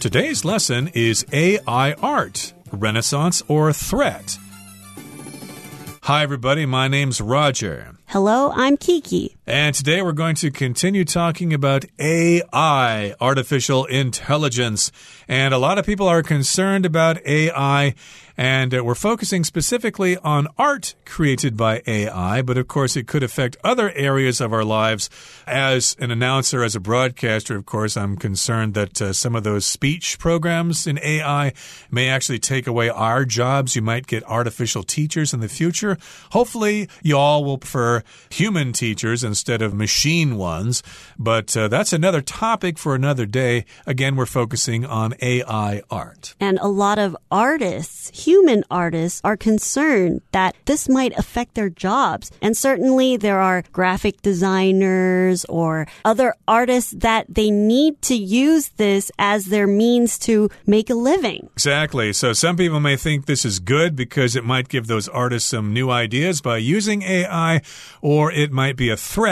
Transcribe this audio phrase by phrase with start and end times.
[0.00, 4.38] Today's lesson is AI art, Renaissance or threat.
[6.02, 6.66] Hi, everybody.
[6.66, 7.96] My name's Roger.
[8.06, 9.37] Hello, I'm Kiki.
[9.48, 14.92] And today we're going to continue talking about AI, artificial intelligence.
[15.26, 17.94] And a lot of people are concerned about AI
[18.38, 23.56] and we're focusing specifically on art created by AI, but of course, it could affect
[23.64, 25.10] other areas of our lives.
[25.44, 29.66] As an announcer, as a broadcaster, of course, I'm concerned that uh, some of those
[29.66, 31.52] speech programs in AI
[31.90, 33.74] may actually take away our jobs.
[33.74, 35.98] You might get artificial teachers in the future.
[36.30, 40.82] Hopefully, you all will prefer human teachers instead of machine ones,
[41.16, 43.64] but uh, that's another topic for another day.
[43.86, 46.34] Again, we're focusing on AI art.
[46.40, 52.32] And a lot of artists, human artists are concerned that this might affect their jobs.
[52.42, 59.12] And certainly there are graphic designers or other artists that they need to use this
[59.20, 61.48] as their means to make a living.
[61.52, 62.12] Exactly.
[62.12, 65.72] So some people may think this is good because it might give those artists some
[65.72, 67.62] new ideas by using AI,
[68.02, 69.27] or it might be a threat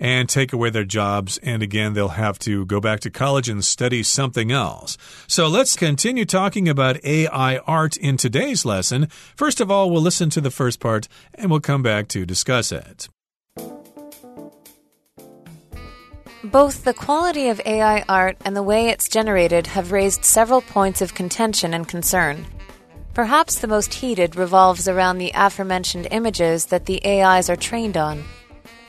[0.00, 1.38] and take away their jobs.
[1.42, 4.96] And again, they'll have to go back to college and study something else.
[5.26, 9.08] So let's continue talking about AI art in today's lesson.
[9.36, 12.72] First of all, we'll listen to the first part and we'll come back to discuss
[12.72, 13.08] it.
[16.44, 21.02] Both the quality of AI art and the way it's generated have raised several points
[21.02, 22.46] of contention and concern.
[23.12, 28.22] Perhaps the most heated revolves around the aforementioned images that the AIs are trained on.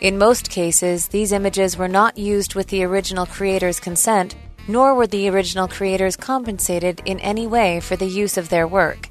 [0.00, 4.32] In most cases, these images were not used with the original creator's consent,
[4.68, 9.08] nor were the original creators compensated in any way for the use of their work.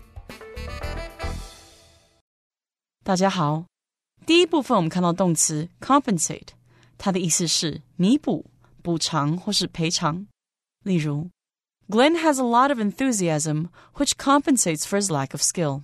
[3.03, 3.66] 大家好，
[4.25, 6.49] 第一部分我们看到动词 compensate，
[6.97, 8.45] 它的意思是弥补、
[8.81, 10.27] 补偿或是赔偿。
[10.83, 11.29] 例如，
[11.89, 15.81] Glenn has a lot of enthusiasm, which compensates for his lack of skill.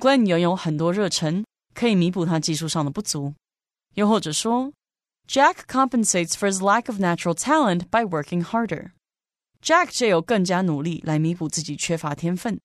[0.00, 3.34] Glenn 拥有很多热忱，可以弥补他技术上的不足。
[3.94, 4.72] 又或者说，
[5.26, 8.92] Jack compensates for his lack of natural talent by working harder.
[9.62, 12.60] Jack 借由更加努力来弥补自己缺乏天分。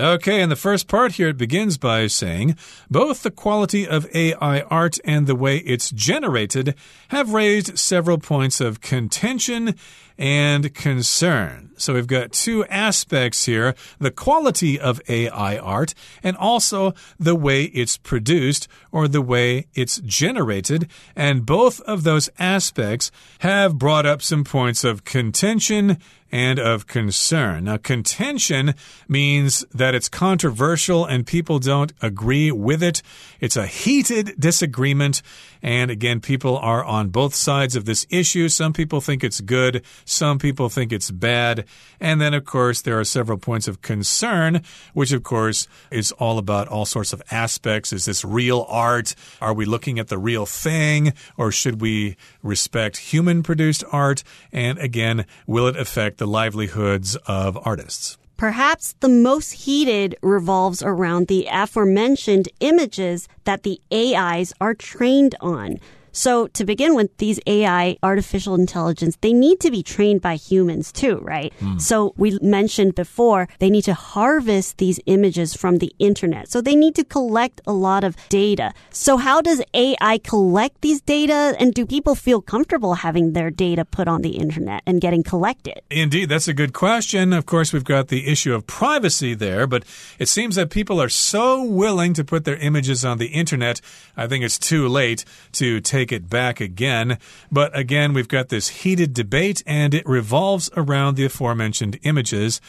[0.00, 2.56] Okay, in the first part here, it begins by saying
[2.88, 6.76] both the quality of AI art and the way it's generated
[7.08, 9.74] have raised several points of contention
[10.17, 11.71] and concern.
[11.77, 17.65] So we've got two aspects here the quality of AI art and also the way
[17.65, 20.89] it's produced or the way it's generated.
[21.15, 25.97] And both of those aspects have brought up some points of contention
[26.33, 27.65] and of concern.
[27.65, 28.73] Now, contention
[29.07, 33.03] means that it's controversial and people don't agree with it.
[33.39, 35.21] It's a heated disagreement.
[35.61, 38.49] And again, people are on both sides of this issue.
[38.49, 41.65] Some people think it's good, some people think it's bad.
[41.99, 44.61] And then, of course, there are several points of concern,
[44.93, 47.93] which, of course, is all about all sorts of aspects.
[47.93, 49.15] Is this real art?
[49.41, 51.13] Are we looking at the real thing?
[51.37, 54.23] Or should we respect human produced art?
[54.51, 58.17] And again, will it affect the livelihoods of artists.
[58.37, 65.79] Perhaps the most heated revolves around the aforementioned images that the AIs are trained on.
[66.13, 70.91] So to begin with, these AI, artificial intelligence, they need to be trained by humans
[70.91, 71.53] too, right?
[71.59, 71.81] Mm.
[71.81, 76.49] So we mentioned before, they need to harvest these images from the internet.
[76.49, 78.73] So they need to collect a lot of data.
[78.91, 81.55] So how does AI collect these data?
[81.59, 85.81] And do people feel comfortable having their data put on the internet and getting collected?
[85.89, 87.33] Indeed, that's a good question.
[87.33, 89.83] Of course, we've got the issue of privacy there, but
[90.19, 93.81] it seems that people are so willing to put their images on the internet.
[94.15, 97.17] I think it's too late to take take it back again.
[97.49, 102.59] But again, we've got this heated debate, and it revolves around the aforementioned images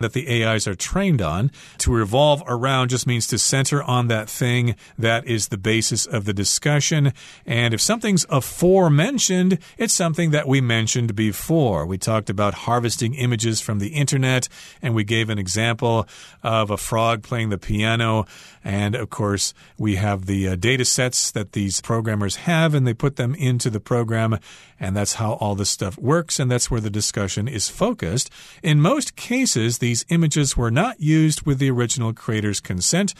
[0.00, 1.50] that the AIs are trained on.
[1.78, 6.24] To revolve around just means to center on that thing that is the basis of
[6.24, 7.12] the discussion.
[7.46, 11.86] And if something's aforementioned, it's something that we mentioned before.
[11.86, 14.48] We talked about harvesting images from the internet,
[14.82, 16.06] and we gave an example
[16.42, 18.26] of a frog playing the piano.
[18.64, 22.94] And of course, we have the uh, data sets that these programmers have, and they
[22.94, 24.38] put them into the program.
[24.80, 28.30] And that's how all this stuff works, and that's where the discussion is focused.
[28.62, 33.14] In most cases, these images were not used with the original creator's consent.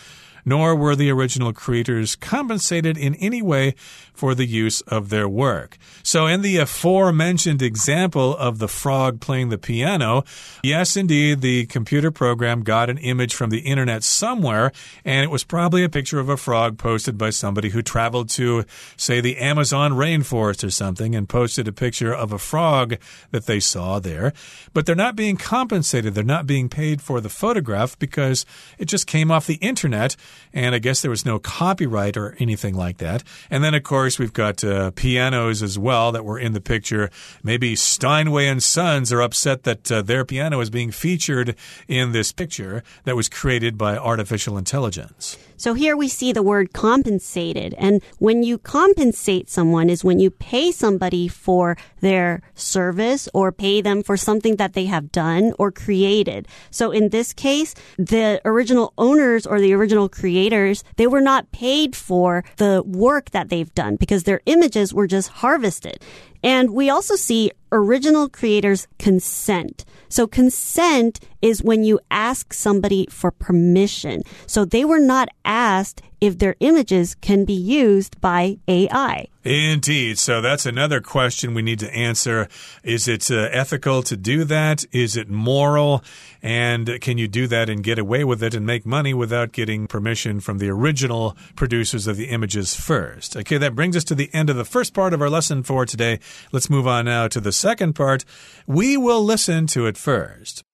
[0.45, 3.75] Nor were the original creators compensated in any way
[4.15, 5.77] for the use of their work.
[6.03, 10.25] So, in the aforementioned example of the frog playing the piano,
[10.63, 14.71] yes, indeed, the computer program got an image from the internet somewhere,
[15.05, 18.65] and it was probably a picture of a frog posted by somebody who traveled to,
[18.97, 22.97] say, the Amazon rainforest or something and posted a picture of a frog
[23.33, 24.33] that they saw there.
[24.73, 28.47] But they're not being compensated, they're not being paid for the photograph because
[28.79, 30.17] it just came off the internet,
[30.53, 33.23] and I guess there was no copyright or anything like that.
[33.51, 37.11] And then, of course, we've got uh, pianos as well that were in the picture.
[37.43, 41.57] Maybe Steinway and Sons are upset that uh, their piano is being featured
[41.89, 45.37] in this picture that was created by artificial intelligence.
[45.65, 47.75] So here we see the word compensated.
[47.79, 53.81] And when you compensate someone is when you pay somebody for their service or pay
[53.81, 56.49] them for something that they have done or created.
[56.71, 61.97] So in this case, the original owners or the original creators, they were not paid
[61.97, 65.97] for the work that they've done because their images were just harvested.
[66.45, 69.85] And we also see original creators consent.
[70.11, 74.23] So consent is when you ask somebody for permission.
[74.47, 79.29] So they were not asked if their images can be used by AI.
[79.45, 80.19] Indeed.
[80.19, 82.49] So that's another question we need to answer.
[82.83, 84.87] Is it uh, ethical to do that?
[84.91, 86.03] Is it moral?
[86.43, 89.87] And can you do that and get away with it and make money without getting
[89.87, 93.37] permission from the original producers of the images first?
[93.37, 95.85] Okay, that brings us to the end of the first part of our lesson for
[95.85, 96.21] today.
[96.51, 98.25] Let's move on now to the second part.
[98.67, 100.65] We will listen to it first.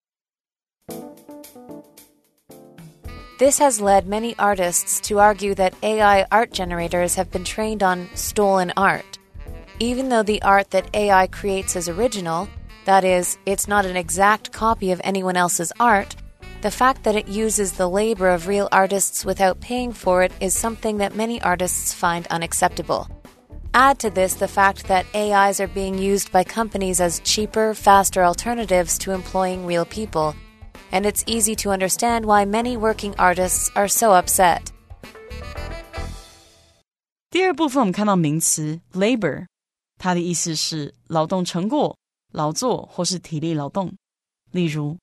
[3.40, 8.10] This has led many artists to argue that AI art generators have been trained on
[8.14, 9.18] stolen art.
[9.78, 12.50] Even though the art that AI creates is original,
[12.84, 16.16] that is, it's not an exact copy of anyone else's art,
[16.60, 20.52] the fact that it uses the labor of real artists without paying for it is
[20.52, 23.08] something that many artists find unacceptable.
[23.72, 28.22] Add to this the fact that AIs are being used by companies as cheaper, faster
[28.22, 30.34] alternatives to employing real people
[30.91, 34.61] and it's easy to understand why many working artists are so upset.
[37.29, 39.45] 第二部分我们看到名词 labor，
[39.97, 41.97] 它的意思是劳动成果、
[42.31, 43.93] 劳作或是体力劳动。
[44.51, 44.97] 例如，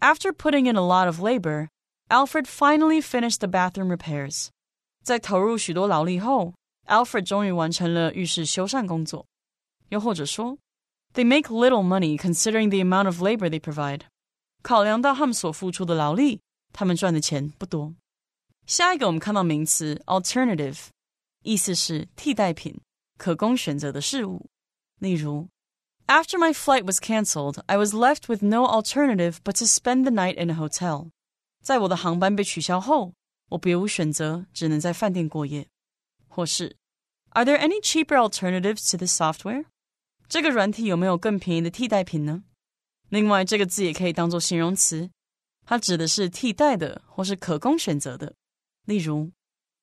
[0.00, 1.68] After putting in a lot of labor,
[2.08, 4.48] Alfred finally finished the bathroom repairs。
[5.02, 6.54] 在投入许多劳力后，
[6.86, 9.26] Alfred 终于完成了浴室修缮工作。
[9.90, 10.56] 又或者说，
[11.12, 14.00] They make little money considering the amount of labor they provide。
[14.62, 16.40] 考量到他们所付出的劳力，
[16.72, 17.94] 他们赚的钱不多。
[18.66, 20.86] 下一个，我们看到名词 alternative，
[21.42, 22.80] 意思是替代品，
[23.18, 24.46] 可供选择的事物。
[24.98, 25.48] 例如，
[26.06, 30.42] After my flight was cancelled, I was left with no alternative but to spend the night
[30.42, 31.10] in a hotel。
[31.62, 33.12] 在我的航班被取消后，
[33.50, 35.66] 我别无选择，只能在饭店过夜。
[36.28, 36.76] 或是，
[37.30, 39.66] Are there any cheaper alternatives to this software？
[40.28, 42.44] 这个软体有没有更便宜的替代品呢？
[43.08, 45.10] 另外，这个字也可以当做形容词，
[45.64, 48.34] 它指的是替代的或是可供选择的。
[48.86, 49.32] 例如，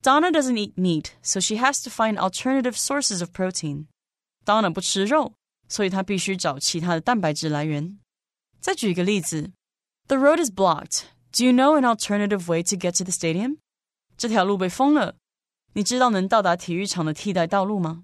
[0.03, 3.85] Donna doesn't eat meat, so she has to find alternative sources of protein.
[4.45, 5.33] Donna 不吃肉，
[5.69, 7.99] 所以她必须找其他的蛋白质来源。
[8.59, 9.51] 再举一个例子，
[10.07, 11.03] The road is blocked.
[11.31, 13.57] Do you know an alternative way to get to the stadium?
[14.17, 15.15] 这条路被封了，
[15.73, 18.03] 你知道能到达体育场的替代道路吗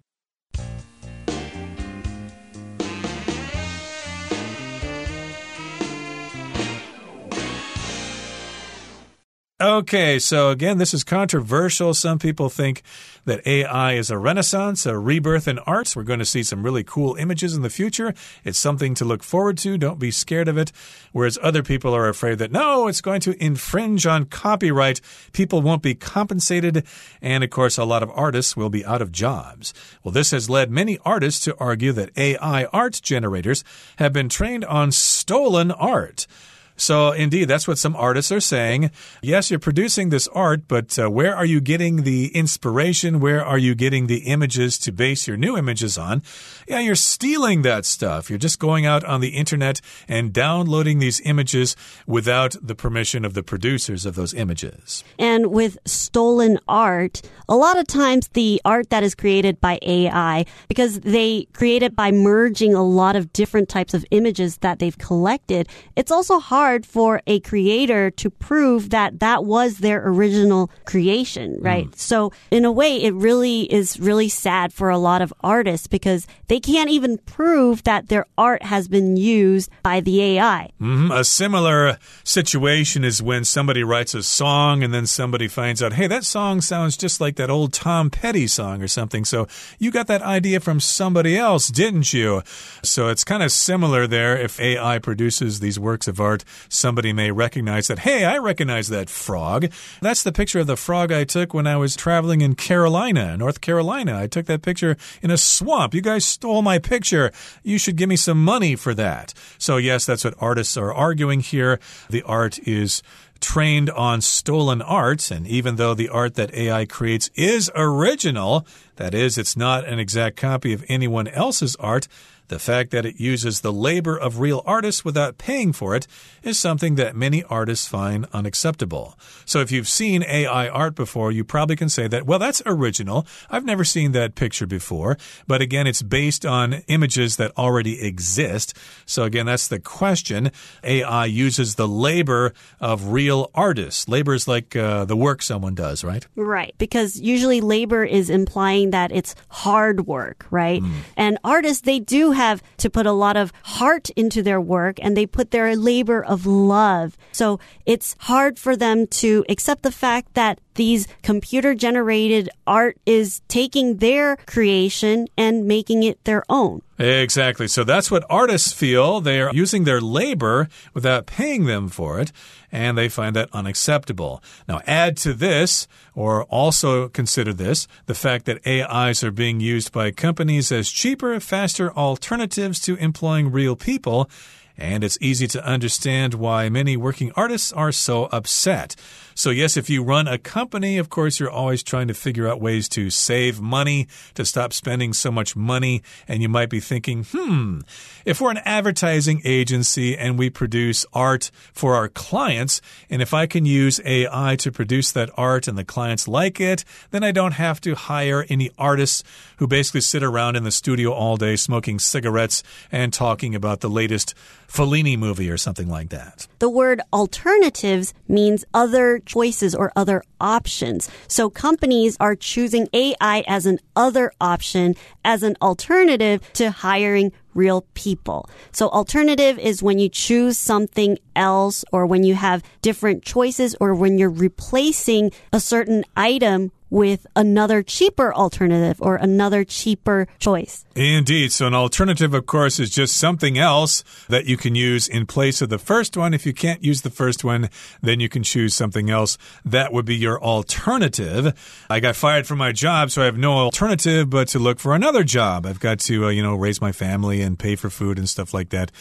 [9.62, 11.94] ？Okay, so again, this is controversial.
[11.94, 12.82] Some people think
[13.26, 15.94] that AI is a renaissance, a rebirth in arts.
[15.94, 18.12] We're going to see some really cool images in the future.
[18.42, 19.78] It's something to look forward to.
[19.78, 20.72] Don't be scared of it.
[21.12, 25.00] Whereas other people are afraid that no, it's going to infringe on copyright.
[25.32, 26.84] People won't be compensated.
[27.20, 29.72] And of course, a lot of artists will be out of jobs.
[30.02, 33.62] Well, this has led many artists to argue that AI art generators
[33.98, 36.26] have been trained on stolen art.
[36.76, 38.90] So, indeed, that's what some artists are saying.
[39.22, 43.20] Yes, you're producing this art, but uh, where are you getting the inspiration?
[43.20, 46.22] Where are you getting the images to base your new images on?
[46.66, 48.30] Yeah, you're stealing that stuff.
[48.30, 51.76] You're just going out on the internet and downloading these images
[52.06, 55.04] without the permission of the producers of those images.
[55.18, 60.46] And with stolen art, a lot of times the art that is created by AI,
[60.68, 64.96] because they create it by merging a lot of different types of images that they've
[64.98, 70.70] collected, it's also hard hard for a creator to prove that that was their original
[70.84, 71.90] creation, right?
[71.90, 71.98] Mm.
[71.98, 76.28] So in a way, it really is really sad for a lot of artists because
[76.46, 80.70] they can't even prove that their art has been used by the AI.
[80.80, 81.20] Mm -hmm.
[81.20, 86.08] A similar situation is when somebody writes a song and then somebody finds out, hey,
[86.08, 89.24] that song sounds just like that old Tom Petty song or something.
[89.26, 89.46] So
[89.78, 92.42] you got that idea from somebody else, didn't you?
[92.82, 94.44] So it's kind of similar there.
[94.44, 99.10] If AI produces these works of art, somebody may recognize that, hey, I recognize that
[99.10, 99.70] frog.
[100.00, 103.60] That's the picture of the frog I took when I was traveling in Carolina, North
[103.60, 104.18] Carolina.
[104.18, 105.94] I took that picture in a swamp.
[105.94, 107.32] You guys stole my picture.
[107.62, 109.34] You should give me some money for that.
[109.58, 111.78] So, yes, that's what artists are arguing here.
[112.10, 113.02] The art is
[113.42, 118.66] trained on stolen art, and even though the art that AI creates is original,
[118.96, 122.06] that is, it's not an exact copy of anyone else's art,
[122.52, 126.06] the fact that it uses the labor of real artists without paying for it
[126.42, 129.18] is something that many artists find unacceptable.
[129.46, 133.26] So if you've seen AI art before, you probably can say that, well, that's original.
[133.50, 135.16] I've never seen that picture before.
[135.46, 138.76] But again, it's based on images that already exist.
[139.06, 140.50] So again, that's the question.
[140.84, 144.08] AI uses the labor of real artists.
[144.08, 146.26] Labor is like uh, the work someone does, right?
[146.36, 146.74] Right.
[146.76, 150.82] Because usually labor is implying that it's hard work, right?
[150.82, 150.92] Mm.
[151.16, 154.96] And artists, they do have have to put a lot of heart into their work
[155.02, 157.16] and they put their labor of love.
[157.32, 163.40] So it's hard for them to accept the fact that these computer generated art is
[163.48, 166.82] taking their creation and making it their own.
[166.98, 167.66] Exactly.
[167.68, 169.20] So that's what artists feel.
[169.20, 172.30] They are using their labor without paying them for it,
[172.70, 174.42] and they find that unacceptable.
[174.68, 179.90] Now, add to this, or also consider this, the fact that AIs are being used
[179.92, 184.30] by companies as cheaper, faster alternatives to employing real people.
[184.78, 188.96] And it's easy to understand why many working artists are so upset.
[189.34, 192.60] So, yes, if you run a company, of course, you're always trying to figure out
[192.60, 196.02] ways to save money, to stop spending so much money.
[196.28, 197.80] And you might be thinking, hmm,
[198.24, 203.46] if we're an advertising agency and we produce art for our clients, and if I
[203.46, 207.52] can use AI to produce that art and the clients like it, then I don't
[207.52, 209.22] have to hire any artists
[209.56, 213.90] who basically sit around in the studio all day smoking cigarettes and talking about the
[213.90, 214.34] latest
[214.68, 216.46] Fellini movie or something like that.
[216.58, 221.10] The word alternatives means other choices or other options.
[221.28, 227.82] So companies are choosing AI as an other option, as an alternative to hiring real
[227.94, 228.48] people.
[228.72, 233.94] So alternative is when you choose something else or when you have different choices or
[233.94, 240.84] when you're replacing a certain item with another cheaper alternative or another cheaper choice.
[240.94, 241.50] Indeed.
[241.50, 245.62] So, an alternative, of course, is just something else that you can use in place
[245.62, 246.34] of the first one.
[246.34, 247.70] If you can't use the first one,
[248.02, 249.38] then you can choose something else.
[249.64, 251.86] That would be your alternative.
[251.88, 254.94] I got fired from my job, so I have no alternative but to look for
[254.94, 255.64] another job.
[255.64, 258.52] I've got to, uh, you know, raise my family and pay for food and stuff
[258.52, 258.92] like that.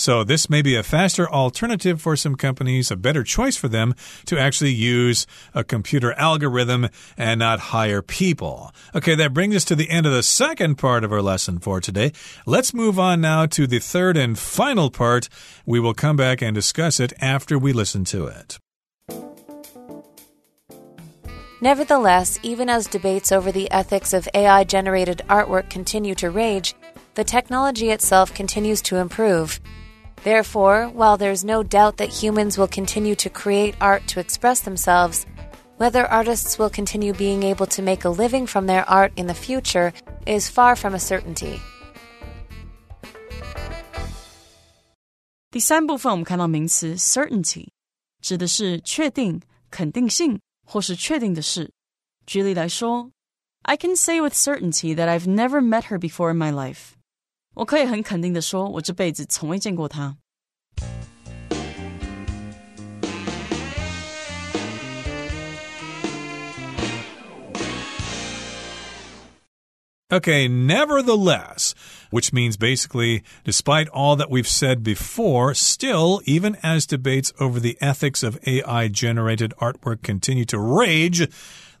[0.00, 3.94] So, this may be a faster alternative for some companies, a better choice for them
[4.24, 6.88] to actually use a computer algorithm
[7.18, 8.72] and not hire people.
[8.94, 11.82] Okay, that brings us to the end of the second part of our lesson for
[11.82, 12.12] today.
[12.46, 15.28] Let's move on now to the third and final part.
[15.66, 18.58] We will come back and discuss it after we listen to it.
[21.60, 26.74] Nevertheless, even as debates over the ethics of AI generated artwork continue to rage,
[27.16, 29.60] the technology itself continues to improve.
[30.23, 35.25] Therefore, while there's no doubt that humans will continue to create art to express themselves,
[35.77, 39.33] whether artists will continue being able to make a living from their art in the
[39.33, 39.93] future
[40.25, 41.59] is far from a certainty.
[45.51, 47.67] 第三部分，我们看到名词 certainty，
[48.21, 51.71] 指的是确定、肯定性或是确定的事。
[52.25, 53.11] 举例来说，
[53.61, 56.95] I can say with certainty that I've never met her before in my life。
[57.59, 60.17] 我可以很肯定的说，我这辈子从未见过她。
[70.07, 71.73] Okay, nevertheless,
[72.11, 77.75] which means basically, despite all that we've said before, still, even as debates over the
[77.81, 81.27] ethics of AI generated artwork continue to rage,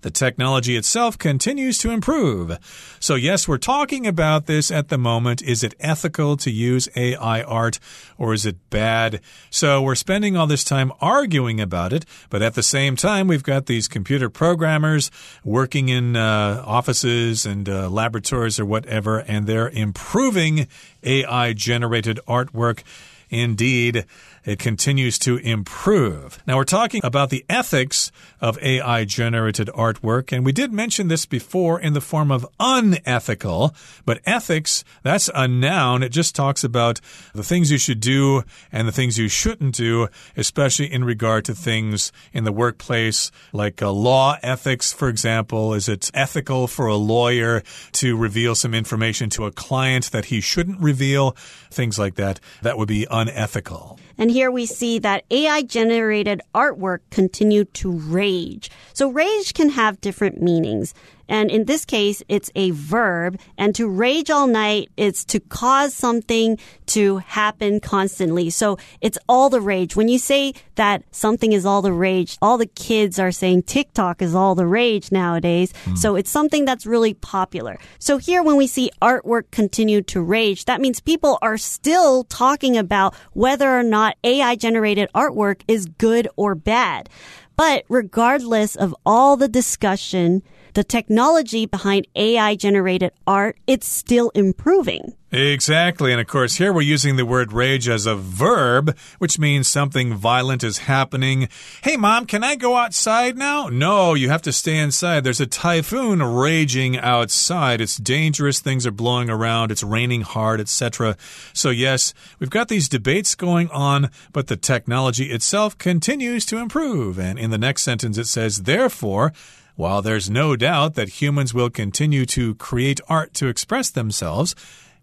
[0.02, 2.58] the technology itself continues to improve.
[3.00, 5.42] So, yes, we're talking about this at the moment.
[5.42, 7.78] Is it ethical to use AI art
[8.18, 9.20] or is it bad?
[9.50, 13.42] So, we're spending all this time arguing about it, but at the same time, we've
[13.42, 15.10] got these computer programmers
[15.44, 20.66] working in uh, offices and uh, laboratories or whatever, and they're improving
[21.02, 22.82] AI generated artwork
[23.30, 24.04] indeed
[24.44, 26.42] it continues to improve.
[26.46, 28.10] Now, we're talking about the ethics
[28.40, 33.74] of AI generated artwork, and we did mention this before in the form of unethical,
[34.06, 36.02] but ethics, that's a noun.
[36.02, 37.00] It just talks about
[37.34, 41.54] the things you should do and the things you shouldn't do, especially in regard to
[41.54, 45.74] things in the workplace, like uh, law ethics, for example.
[45.74, 50.40] Is it ethical for a lawyer to reveal some information to a client that he
[50.40, 51.32] shouldn't reveal?
[51.70, 52.40] Things like that.
[52.62, 53.98] That would be unethical.
[54.20, 58.70] And here we see that AI generated artwork continued to rage.
[58.92, 60.94] So rage can have different meanings.
[61.30, 63.38] And in this case, it's a verb.
[63.56, 68.50] And to rage all night, is to cause something to happen constantly.
[68.50, 69.94] So it's all the rage.
[69.94, 74.20] When you say that something is all the rage, all the kids are saying TikTok
[74.20, 75.72] is all the rage nowadays.
[75.84, 75.96] Mm.
[75.96, 77.78] So it's something that's really popular.
[78.00, 82.76] So here, when we see artwork continue to rage, that means people are still talking
[82.76, 87.08] about whether or not AI generated artwork is good or bad.
[87.56, 90.42] But regardless of all the discussion,
[90.74, 95.14] the technology behind AI generated art, it's still improving.
[95.32, 96.10] Exactly.
[96.10, 100.14] And of course, here we're using the word rage as a verb, which means something
[100.14, 101.48] violent is happening.
[101.82, 103.68] Hey, mom, can I go outside now?
[103.68, 105.22] No, you have to stay inside.
[105.22, 107.80] There's a typhoon raging outside.
[107.80, 108.58] It's dangerous.
[108.58, 109.70] Things are blowing around.
[109.70, 111.16] It's raining hard, etc.
[111.52, 117.20] So, yes, we've got these debates going on, but the technology itself continues to improve.
[117.20, 119.32] And in the next sentence, it says, therefore,
[119.76, 124.56] while there's no doubt that humans will continue to create art to express themselves,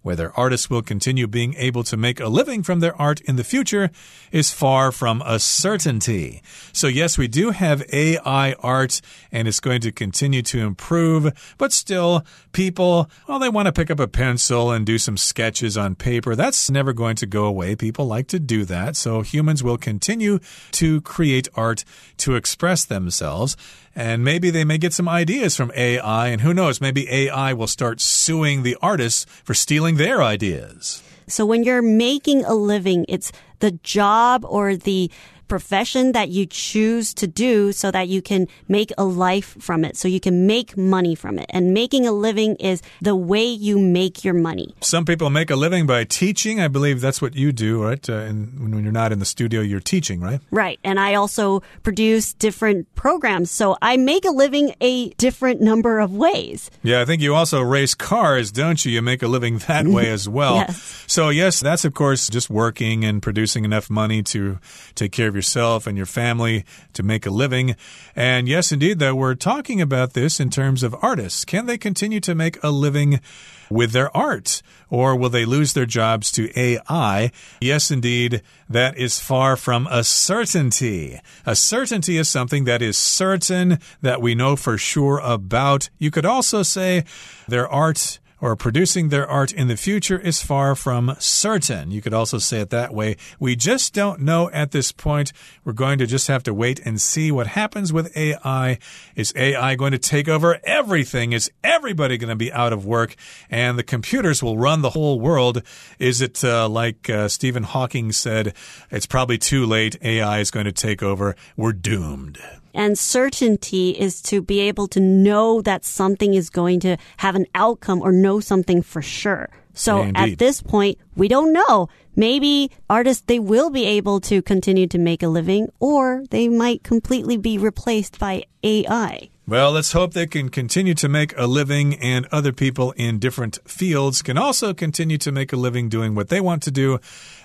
[0.07, 3.43] whether artists will continue being able to make a living from their art in the
[3.43, 3.91] future
[4.31, 6.41] is far from a certainty.
[6.71, 9.01] So, yes, we do have AI art
[9.33, 13.91] and it's going to continue to improve, but still, people, well, they want to pick
[13.91, 16.37] up a pencil and do some sketches on paper.
[16.37, 17.75] That's never going to go away.
[17.75, 18.95] People like to do that.
[18.95, 20.39] So, humans will continue
[20.71, 21.83] to create art
[22.19, 23.57] to express themselves.
[23.97, 27.65] And maybe they may get some ideas from AI, and who knows, maybe AI will
[27.65, 31.01] start suing the artists for stealing their ideas.
[31.25, 35.09] So when you're making a living, it's the job or the
[35.47, 39.97] profession that you choose to do so that you can make a life from it,
[39.97, 41.45] so you can make money from it.
[41.49, 44.75] And making a living is the way you make your money.
[44.81, 46.59] Some people make a living by teaching.
[46.59, 48.09] I believe that's what you do, right?
[48.09, 50.41] Uh, and when you're not in the studio, you're teaching, right?
[50.51, 50.79] Right.
[50.83, 53.51] And I also produce different programs.
[53.51, 56.69] So I make a living a different number of ways.
[56.83, 58.91] Yeah, I think you also race cars, don't you?
[58.91, 60.55] You make a living that way as well.
[60.55, 61.05] yes.
[61.07, 64.59] So, yes, that's of course just working and producing enough money to
[64.95, 67.77] take care of yourself and your family to make a living.
[68.15, 71.45] And yes, indeed, though, we're talking about this in terms of artists.
[71.45, 73.21] Can they continue to make a living?
[73.69, 74.61] with their art?
[74.89, 77.31] Or will they lose their jobs to AI?
[77.59, 81.19] Yes, indeed, that is far from a certainty.
[81.45, 85.89] A certainty is something that is certain, that we know for sure about.
[85.97, 87.03] You could also say
[87.47, 91.91] their art or producing their art in the future is far from certain.
[91.91, 93.17] You could also say it that way.
[93.39, 95.33] We just don't know at this point.
[95.63, 98.79] We're going to just have to wait and see what happens with AI.
[99.15, 101.33] Is AI going to take over everything?
[101.33, 103.15] Is everybody going to be out of work
[103.49, 105.63] and the computers will run the whole world?
[105.99, 108.53] Is it uh, like uh, Stephen Hawking said,
[108.91, 109.97] it's probably too late.
[110.01, 111.35] AI is going to take over.
[111.55, 112.39] We're doomed.
[112.73, 117.45] And certainty is to be able to know that something is going to have an
[117.55, 119.49] outcome or know something for sure.
[119.73, 121.87] So yeah, at this point, we don't know.
[122.15, 126.83] Maybe artists, they will be able to continue to make a living or they might
[126.83, 129.29] completely be replaced by AI.
[129.47, 133.59] Well, let's hope they can continue to make a living and other people in different
[133.65, 136.99] fields can also continue to make a living doing what they want to do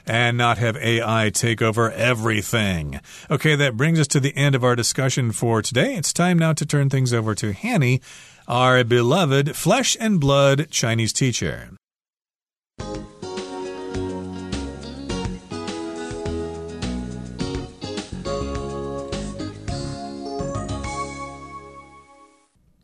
[0.06, 3.00] and not have AI take over everything.
[3.30, 5.94] Okay, that brings us to the end of our discussion for today.
[5.94, 8.00] It's time now to turn things over to Hanny,
[8.48, 11.70] our beloved flesh and blood Chinese teacher.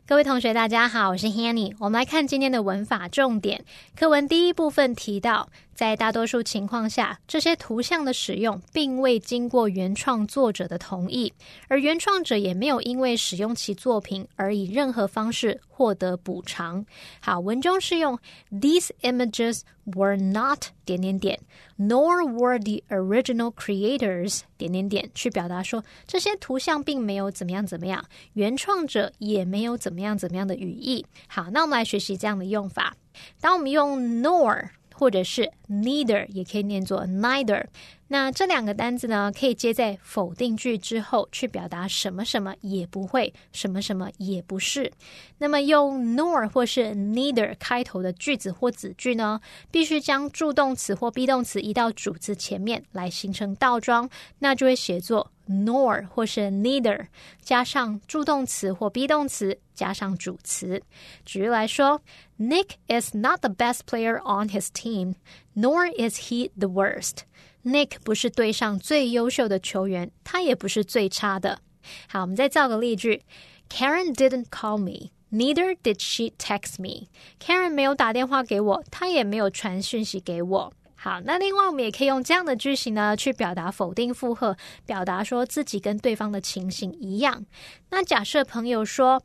[0.09, 1.75] 各位同学，大家好，我是 Hanny。
[1.79, 3.63] 我们来看今天的文法重点。
[3.95, 11.31] 课文第一部分提到，在大多数情况下，这些图像的使用并未经过原创作者的同意，
[11.69, 16.87] 而原创者也没有因为使用其作品而以任何方式获得补偿。
[17.21, 18.19] 好，文中是用
[18.51, 19.61] These images
[19.95, 21.39] were not 点点点
[21.79, 31.05] ，nor were the original creators 点点点去表达说这些图像并没有怎么样怎么样，原创者也没有怎么样怎么样的语义。
[31.27, 32.97] 好，那我们来学习这样的用法。
[33.41, 37.67] 当我们用 nor 或者是 neither 也可以念作 neither。
[38.10, 44.92] 那这两个单字呢，可以接在否定句之后，去表达什么什么也不会，什么什么也不是。
[45.40, 54.08] 那么用 nor 或是 neither 开头的句子或子句呢，必须将助动词或 be 动词移到主词前面来形成倒装，
[54.40, 57.08] 那就会写作 nor 或是 neither
[57.42, 60.84] 加上助动词或 be 动词加上主词。
[61.26, 62.00] 举例来说，
[62.38, 67.22] Nick is not the best player on his team，nor is he the worst。
[67.65, 71.61] Nick 不是队上最优秀的球员，他也不是最差的。
[72.09, 73.23] 好，我们再造个例句
[73.69, 77.09] ：Karen didn't call me, neither did she text me.
[77.39, 80.73] Karen 没有打电话给我，她也没有传讯息给我。
[80.95, 87.45] 好，那另外我们也可以用这样的句型呢，去表达否定复合，表达说自己跟对方的情形一样。
[87.91, 89.23] 那假设朋友说。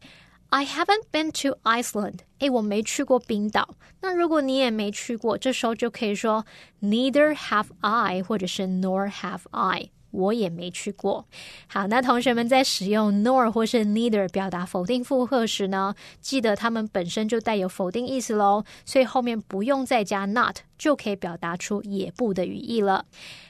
[0.54, 2.20] I haven't been to Iceland。
[2.38, 3.70] 诶，我没去过冰岛。
[4.02, 6.46] 那如果你也没去过，这时候就可以说
[6.80, 9.89] Neither have I，或者是 Nor have I。
[10.12, 11.26] 我也没去过。
[11.66, 23.06] 好，那同学们在使用 nor 或是 neither 表达否定复合时呢，记得它们本身就带有否定意思喽，所以后面不用再加 not，就可以表达出也不的语义了。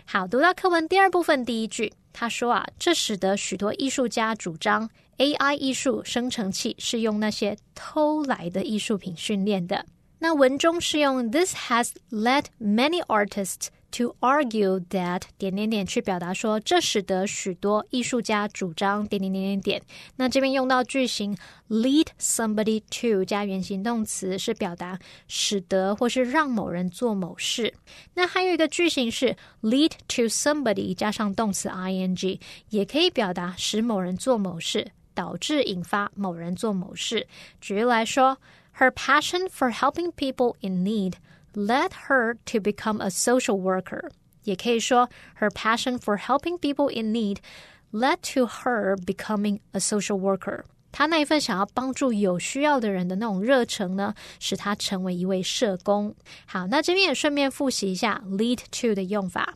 [0.06, 4.90] 好，读到课文第二部分第一句，他说啊，这使得许多艺术家主张。
[5.18, 9.86] AI 艺术生成器是用那些偷来的艺术品训练的。
[10.20, 19.82] 那文中是用 This has led many artists to argue that 点点点去表达说，这使得许多艺术家主张点点点点点。
[20.16, 21.38] 那这边用到句型
[21.70, 24.98] lead somebody to 加原形动词，是表达
[25.28, 27.74] 使得或是让某人做某事。
[28.16, 34.92] 那还有一个句型是 lead to somebody 加上动词 ing，也可以表达使某人做某事。
[35.14, 37.28] 导致引发某人做某事。
[37.62, 38.38] 举例来说
[38.78, 41.14] ，Her passion for helping people in need
[41.54, 44.10] led her to become a social worker。
[44.44, 47.38] 也可以说，Her passion for helping people in need
[47.92, 50.64] led to her becoming a social worker。
[50.92, 56.14] 她那一份想要帮助有需要的人的那种热忱呢，使她成为一位社工。
[56.46, 59.56] 好，那这边也顺便复习一下 lead to 的用法。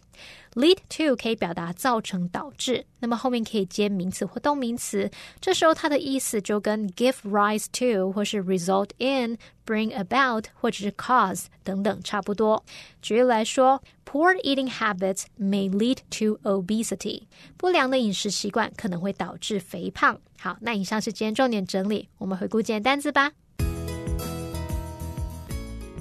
[0.57, 12.65] Lead to 可以表达造成、导致，那么后面可以接名词或动名词，这时候它的意思就跟 give rise to 或是 result in、bring about 或者是 cause 等等差不多。
[13.03, 17.25] 举例来说，Poor eating habits may lead to obesity。
[17.55, 20.19] 不良的饮食习惯可能会导致肥胖。
[20.39, 23.31] 好，那以上是今天重点整理，我们回顾今天单词吧。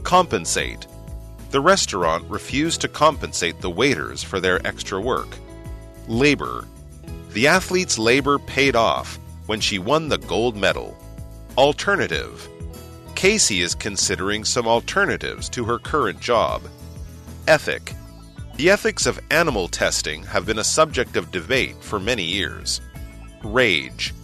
[0.02, 0.80] Compensate
[1.50, 5.36] the restaurant refused to compensate the waiters for their extra work.
[6.08, 6.66] Labor.
[7.30, 10.96] The athlete's labor paid off when she won the gold medal.
[11.56, 12.48] Alternative.
[13.14, 16.62] Casey is considering some alternatives to her current job.
[17.46, 17.94] Ethic.
[18.56, 22.80] The ethics of animal testing have been a subject of debate for many years.
[23.42, 24.14] Rage.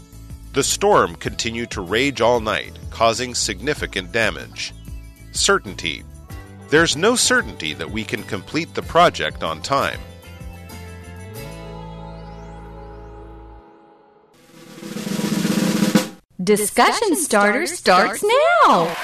[0.53, 4.75] The storm continued to rage all night, causing significant damage.
[5.33, 6.05] Certainty.
[6.73, 10.01] There's no certainty that we can complete the project on time.
[16.43, 18.25] Discussion starter starts
[18.65, 18.97] now.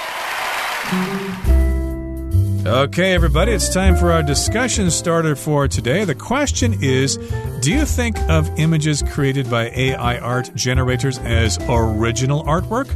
[2.64, 6.06] Okay, everybody, it's time for our discussion starter for today.
[6.06, 7.18] The question is
[7.60, 12.88] Do you think of images created by AI art generators as original artwork?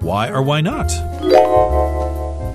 [0.00, 0.90] Why or why not?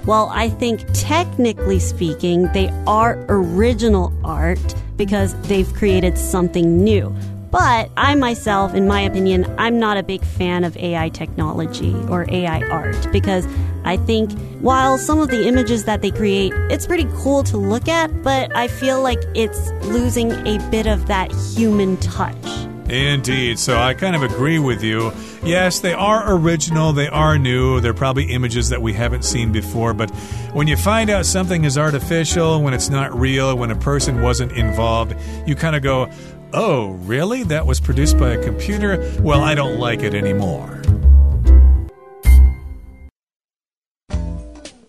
[0.09, 7.15] Well, I think technically speaking, they are original art because they've created something new.
[7.51, 12.25] But I myself, in my opinion, I'm not a big fan of AI technology or
[12.27, 13.47] AI art because
[13.83, 17.87] I think while some of the images that they create, it's pretty cool to look
[17.87, 22.68] at, but I feel like it's losing a bit of that human touch.
[22.89, 23.59] Indeed.
[23.59, 25.11] So I kind of agree with you.
[25.43, 29.93] Yes, they are original, they are new, they're probably images that we haven't seen before,
[29.93, 30.09] but
[30.53, 34.51] when you find out something is artificial, when it's not real, when a person wasn't
[34.51, 35.15] involved,
[35.47, 36.09] you kind of go,
[36.53, 37.43] oh, really?
[37.43, 39.13] That was produced by a computer?
[39.21, 40.78] Well, I don't like it anymore.